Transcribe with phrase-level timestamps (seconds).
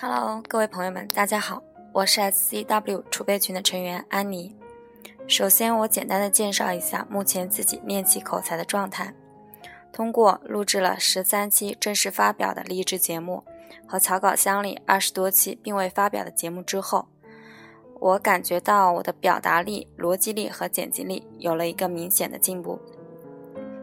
[0.00, 1.60] Hello，各位朋友们，大家好，
[1.92, 4.54] 我是 SCW 储备群的成员安妮。
[5.26, 9.12] 首先，我简单的介绍一下目前自己练习口才的状态。
[9.92, 13.42] 通过录制了十三期正式发表的励志节目
[13.88, 17.08] 和草稿箱里二十多期并未发表的节目之后，
[17.98, 22.78] 我感觉到我的表达力、逻辑力和剪辑力有了一个明显的进步。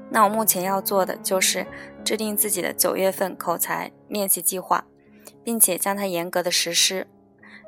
[0.10, 1.68] 那我目前要做的就是
[2.06, 4.86] 制定自己的九月份口才练习计划，
[5.46, 7.08] 并且将它严格的实施，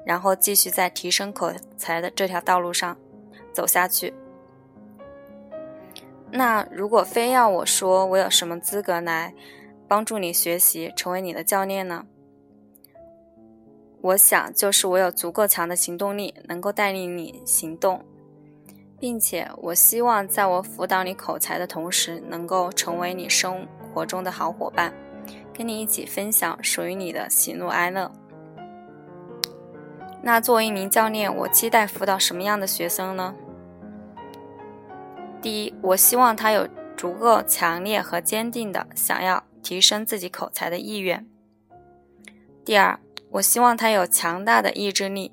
[0.04, 2.98] 然后继续在提升口才的这条道路上
[3.54, 4.13] 走下去。
[6.32, 9.34] 那如果非要我说，我有什么资格来
[9.88, 12.05] 帮助你学习，成为你的教练呢？
[14.02, 18.04] 我想，就是我有足够强的行动力，能够带领你行动，
[18.99, 24.94] 并且我希望在我辅导你口才的同时，能够成为你生活中的好伙伴，
[25.58, 28.12] 跟你一起分享属于你的喜怒哀乐。
[30.22, 33.34] 那作为一名教练，我期待辅导什么样的学生呢？
[35.41, 41.26] 第一，我希望他有足够强烈和坚定的想要提升自己口才的意愿。
[42.66, 42.99] 第二，
[43.32, 45.32] 我希望他有强大的意志力，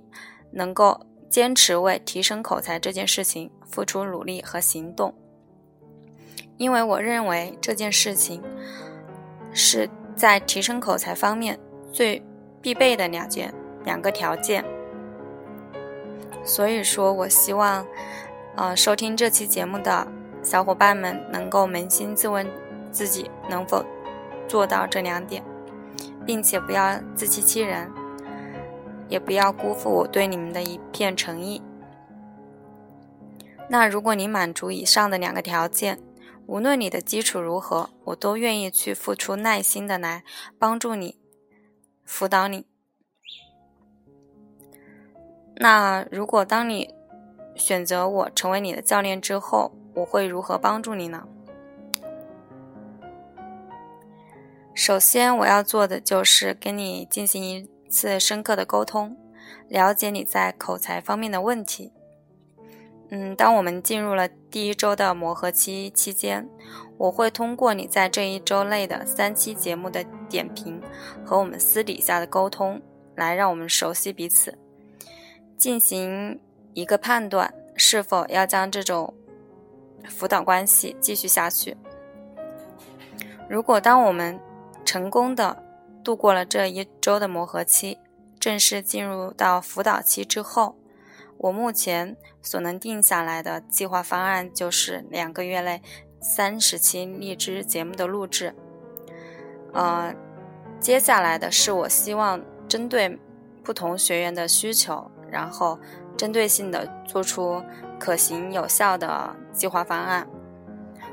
[0.52, 5.14] 能够坚持为提升口才这件事情付出努力和行动。
[6.56, 8.40] 因为我认为这件事情
[9.52, 11.58] 是在提升口才方面
[11.92, 12.22] 最
[12.60, 13.52] 必备的两件
[13.84, 14.64] 两个条件。
[16.44, 17.86] 所以说我希望。
[18.56, 20.06] 呃，收听这期节目的
[20.40, 22.46] 小伙伴们，能够扪心自问，
[22.92, 23.84] 自己能否
[24.46, 25.42] 做到这两点，
[26.24, 27.90] 并且不要自欺欺人，
[29.08, 31.60] 也不要辜负我对你们的一片诚意。
[33.68, 35.98] 那如果你满足以上的两个条件，
[36.46, 40.24] 无论你的基础如何，我都愿意去付出耐心的来
[40.58, 41.18] 帮助你，
[42.04, 42.66] 辅导你。
[45.56, 46.94] 那如果当你
[47.54, 51.26] 选择我成为你的教练之后，我会如何帮助你呢？
[54.74, 59.16] 首先，我要做的就是跟你进行一次深刻的沟通，
[59.68, 61.92] 了解你在口才方面的问题。
[63.16, 66.48] 嗯，当我们进入了第一周的磨合期期间，
[66.98, 70.82] 我会通过你在这一周内的三期节目的点评
[71.24, 72.82] 和我们私底下的沟通，
[73.14, 74.58] 来让我们熟悉彼此，
[75.56, 76.40] 进行。
[76.76, 79.14] 一个判断是否要将这种
[80.08, 81.76] 辅导关系继续下去。
[83.48, 84.40] 如果当我们
[84.84, 85.62] 成功的
[86.02, 87.96] 度过了这一周的磨合期，
[88.40, 90.74] 正式进入到辅导期之后，
[91.38, 95.82] 我目前所能定下来的计划方案就是两个月内
[96.20, 98.54] 三十期荔枝节目的录制。
[99.72, 100.14] 呃，
[100.80, 103.18] 接下来的是我希望针对
[103.62, 105.78] 不同学员的需求，然后。
[106.16, 107.60] 针对性的做出
[107.98, 110.24] 可行有效的计划方案，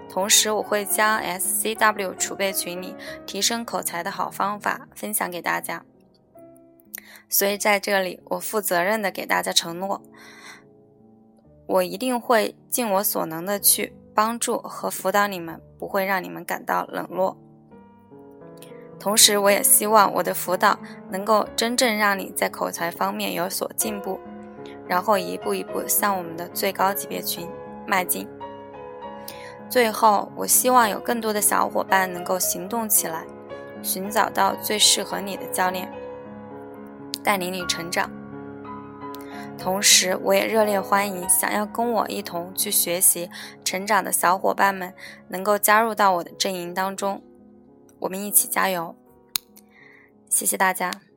[0.08, 2.96] 同时我会将 SCW 储备群里
[3.26, 5.84] 提升口才的好方法分享给大家。
[7.30, 10.02] 所以在这里，我负责任的给大家承诺，
[11.68, 17.38] 我一定会尽我所能的去帮助和辅导你们，不会让你们感到冷落。
[19.00, 20.78] 同时，我也希望我的辅导
[21.10, 24.20] 能够真正让你在口才方面有所进步。
[24.88, 27.48] 然后一步一步向我们的最高级别群
[27.88, 28.28] 迈进。
[29.70, 33.26] 最后，我希望有更多的小伙伴能够行动起来，
[33.82, 35.90] 寻找到最适合你的教练，
[37.24, 38.10] 带领你成长。
[39.58, 43.30] 同时，我也热烈欢迎想要跟我一同去学习、
[43.64, 44.94] 成长的小伙伴们
[45.28, 47.22] 能够加入到我的阵营当中，
[48.00, 48.96] 我们一起加油！
[50.30, 51.11] 谢谢大家。